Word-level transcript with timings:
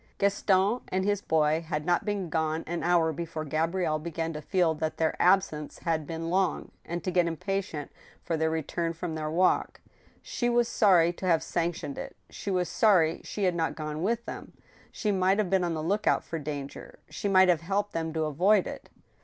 Gaston 0.17 0.79
and 0.87 1.05
his 1.05 1.21
boy 1.21 1.61
had 1.61 1.85
not 1.85 2.05
been 2.05 2.29
gone 2.29 2.63
an 2.65 2.81
hour 2.81 3.13
before 3.13 3.45
Gabrielle 3.45 3.99
began 3.99 4.33
to 4.33 4.41
feel 4.41 4.73
that 4.73 4.97
their 4.97 5.15
absence 5.21 5.77
had 5.77 6.07
been 6.07 6.31
long, 6.31 6.71
and 6.83 7.03
to 7.03 7.11
get 7.11 7.27
impatient 7.27 7.91
for 8.23 8.35
their 8.35 8.49
return 8.49 8.93
from 8.93 9.13
their 9.13 9.29
walk. 9.29 9.79
She 10.23 10.49
was 10.49 10.67
sorry 10.67 11.13
to 11.13 11.27
have 11.27 11.43
sanctioned 11.43 11.99
it; 11.99 12.15
she 12.31 12.49
was 12.49 12.67
sorry 12.67 13.21
she 13.23 13.43
had 13.43 13.53
not 13.53 13.75
gone 13.75 14.01
with 14.01 14.25
them. 14.25 14.53
She 14.91 15.11
might 15.11 15.37
have 15.37 15.51
been 15.51 15.63
on 15.63 15.75
the 15.75 15.83
lookout 15.83 16.23
for 16.23 16.39
danger; 16.39 16.97
she 17.07 17.27
might 17.27 17.47
have 17.49 17.61
helped 17.61 17.93
them 17.93 18.11
to 18.13 18.25
avoid 18.25 18.65
it. 18.65 18.89